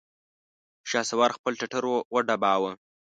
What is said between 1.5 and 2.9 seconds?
ټټر وډباوه!